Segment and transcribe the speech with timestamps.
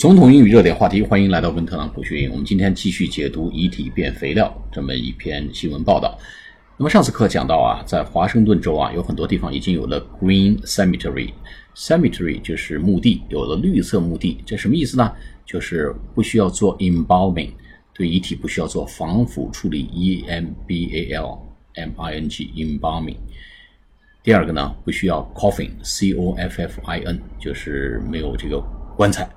[0.00, 2.30] 总统英语热点话题，欢迎来到温特朗普学院。
[2.30, 6.18] 我们今天继续解读“遗体变肥料”这么一篇新闻报道。
[6.78, 11.34] 那么上次课讲到啊，在华盛顿州啊，有很多地方已经有了 Green Cemetery。
[11.76, 15.12] Cemetery 就是墓地，有了绿色墓地，这什么意思呢？
[15.44, 17.50] 就是不需要做 embalming，
[17.92, 21.38] 对遗体不需要做防腐处理，E M B A L
[21.74, 23.16] M I N G embalming。
[24.22, 28.58] 第二个呢，不需要 coffin，C O F F I N，就是没有这个
[28.96, 29.28] 棺材。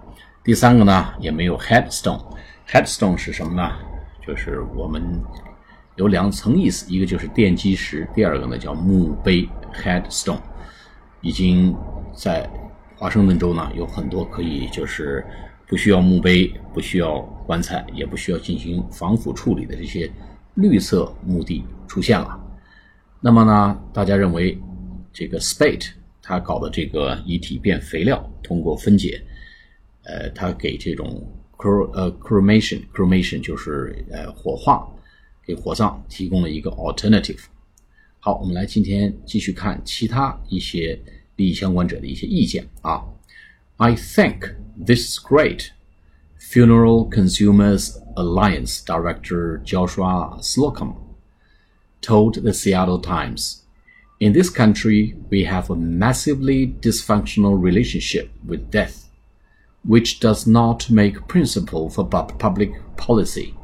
[0.43, 3.71] 第三个呢，也没有 headstone，headstone 是什么呢？
[4.27, 5.01] 就是我们
[5.95, 10.41] 有两层意思，一个就是奠基石，第二个呢叫墓碑 headstone。
[11.21, 11.73] 已经
[12.13, 12.49] 在
[12.97, 15.25] 华盛顿州呢，有很多可以就是
[15.65, 20.11] 不需要墓碑、不需要棺材、也不需要进行防腐处理的这些
[20.55, 22.37] 绿色墓地出现了。
[23.21, 24.61] 那么呢，大家认为
[25.13, 29.23] 这个 Spate 他搞的这个遗体变肥料，通过分解。
[30.04, 31.26] 呃，他给这种
[31.56, 34.88] cr 呃 cremation cremation 就是呃火化，
[35.44, 37.40] 给火葬提供了一个 alternative。
[38.20, 40.98] 好，我们来今天继续看其他一些
[41.36, 43.04] 利益相关者的一些意见啊。
[43.76, 45.70] I think this is great.
[46.40, 50.94] Funeral Consumers Alliance Director Joshua Slocum
[52.00, 53.62] told the Seattle Times.
[54.18, 59.01] In this country, we have a massively dysfunctional relationship with death
[59.84, 63.54] which does not make principle for public policy.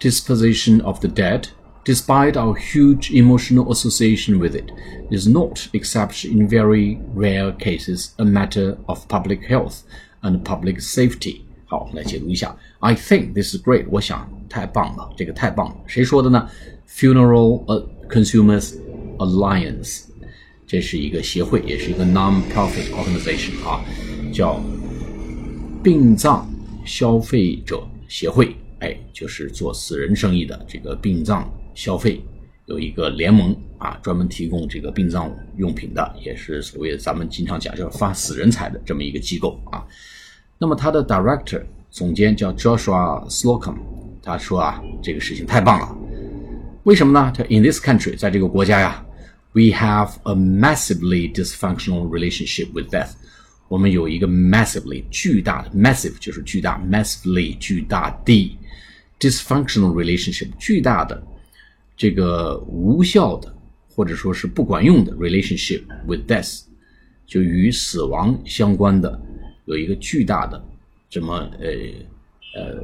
[0.00, 1.48] Disposition of the dead,
[1.84, 4.70] despite our huge emotional association with it,
[5.10, 9.82] is not, except in very rare cases, a matter of public health
[10.22, 11.42] and public safety.
[11.66, 12.56] 好，来解读一下。
[12.80, 13.86] I think this is great。
[13.90, 15.76] 我想太棒了，这个太棒了。
[15.86, 16.48] 谁说的呢？
[16.88, 18.74] Funeral Consumers
[19.18, 20.04] Alliance，
[20.66, 23.84] 这是一个协会，也是一个 non-profit organization 啊，
[24.32, 24.60] 叫
[25.83, 26.49] 殡葬
[26.85, 32.23] 消费者协会，哎，就是做死人生意的这个殡葬消费
[32.67, 39.83] 有一个联盟啊，专门提供这个殡葬用品的，也是所谓咱们经常讲叫发死人财的这么一个机构啊。
[40.57, 41.61] 那么他的 director
[41.91, 43.75] 总监叫 Joshua Slocum，
[44.21, 45.97] 他说啊，这个事情太棒了，
[46.83, 47.33] 为什么呢？
[47.35, 49.05] 他 In this country，在这个国家呀
[49.51, 53.11] ，we have a massively dysfunctional relationship with death。
[53.73, 58.55] 我们有一个 massively 巨大的 massive 就是巨大 massively 巨大的
[59.19, 61.25] dysfunctional relationship 巨大的
[61.97, 63.51] 这个无效的
[63.89, 66.61] 或者说是不管用的 relationship with death
[67.25, 69.19] 就与死亡相关的
[69.65, 70.63] 有一个巨大的
[71.09, 71.67] 这么呃
[72.55, 72.83] 呃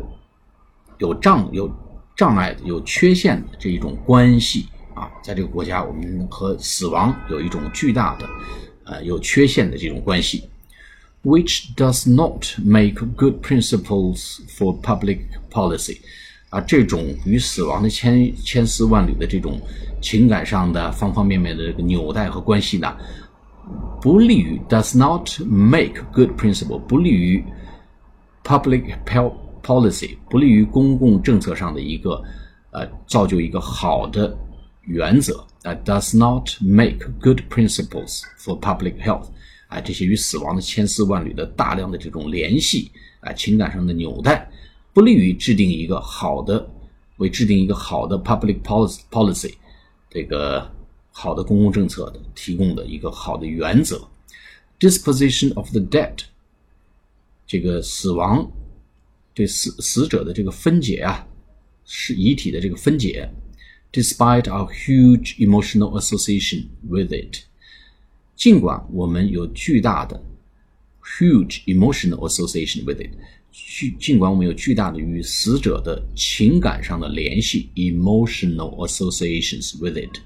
[0.97, 1.71] 有障有
[2.17, 8.27] 障碍的有缺陷的这一种关系啊，在这个国家我们和死亡有一种巨大的
[8.85, 10.49] 呃有缺陷的这种关系。
[11.22, 15.20] which does not make good principles for public
[15.50, 15.98] policy，
[16.50, 19.58] 啊，这种与死亡的千千丝万缕的这种
[20.02, 22.94] 情感上的方方面面的这个纽带和关系呢，
[24.02, 27.42] 不利于 does not make good principle，不利于
[28.44, 28.94] public
[29.62, 32.22] policy，不利于公共政策上的一个
[32.70, 34.36] 呃造就一个好的
[34.82, 39.28] 原则啊，does not make good principles for public health。
[39.69, 42.91] 啊，这些与死亡的千丝万缕的大量的这种联系
[43.21, 44.51] 啊，情感上的纽带，
[44.93, 46.69] 不利于制定一个好的，
[47.17, 49.53] 为制定一个好的 public policy policy
[50.09, 50.69] 这个
[51.11, 54.05] 好的公共政策的提供的一个好的原则。
[54.79, 56.15] Disposition of the dead，
[57.45, 58.49] 这个死亡
[59.35, 61.27] 对死死者的这个分解啊，
[61.85, 63.29] 是遗体的这个分解
[63.91, 67.43] ，despite our huge emotional association with it。
[68.39, 70.17] 尽管我们有巨大的
[71.03, 73.09] huge emotional association with it，
[73.51, 80.21] 尽尽管我们有巨大的与死者的情感上的联系 emotional associations with it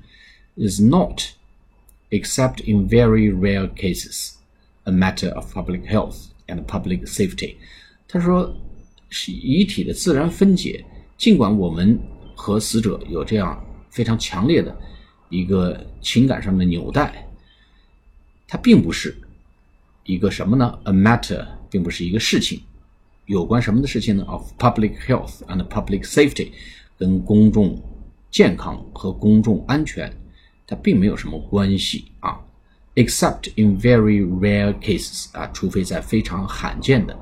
[0.55, 1.21] is not
[2.11, 4.33] except in very rare cases
[4.83, 7.55] a matter of public health and public safety。
[8.07, 8.55] 他说，
[9.09, 10.85] 是遗体的自然分解，
[11.17, 11.99] 尽管我们
[12.35, 13.59] 和死者有这样
[13.89, 14.77] 非常强烈的
[15.31, 17.27] 一个情感上的纽带。
[18.63, 19.13] 并不是
[20.05, 22.61] 一个什么呢？A matter，并不是一个事情，
[23.25, 26.51] 有关什么的事情呢？Of public health and public safety，
[26.97, 27.77] 跟公众
[28.31, 30.11] 健康和公众安全，
[30.65, 32.39] 它并没有什么关系啊。
[32.95, 37.17] Except in very rare cases，啊，除非在非常罕见的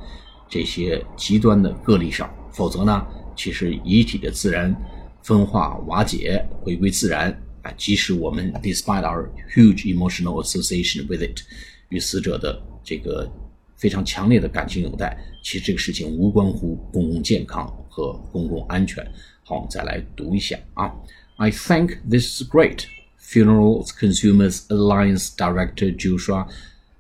[0.48, 4.76] 这些极端的个例上，否则呢，其实遗体的自然
[5.24, 7.36] 分化瓦解，回归自然。
[7.63, 11.43] 啊，即使我们 despite our huge emotional association with it，
[11.89, 13.31] 与死者的这个
[13.77, 15.17] 非常强烈的感情纽带。
[15.43, 19.05] 其实这个事情无关乎公共健康和公共安全。
[19.45, 20.93] 好，我们再来读一下啊。
[21.37, 22.85] I think this is great.
[23.21, 26.47] Funeral Consumers Alliance Director Joshua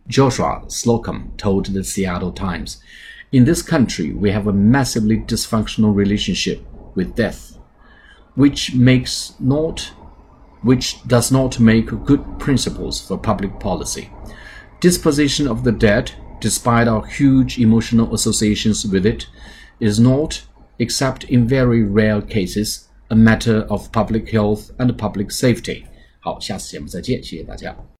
[0.08, 2.78] Joshua Slocum told the Seattle Times,
[3.30, 6.58] "In this country, we have a massively dysfunctional relationship
[6.94, 7.56] with death,
[8.36, 9.92] which makes not
[10.62, 14.10] which does not make good principles for public policy.
[14.80, 19.26] Disposition of the dead, despite our huge emotional associations with it,
[19.78, 20.42] is not,
[20.78, 25.86] except in very rare cases, a matter of public health and public safety.
[26.20, 27.86] 好，下次节目再见，谢谢大家。